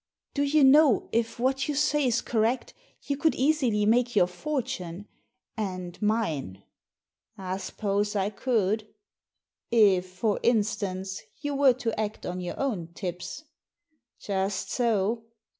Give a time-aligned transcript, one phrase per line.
[0.33, 5.07] "Do you know, if what you say is correct, you could easily make your fortune—
[5.57, 6.63] and mine?"
[7.37, 8.87] I suppose I could."
[9.69, 13.43] "If, for instance, you were to act on your own tips."
[14.19, 15.25] "Just so."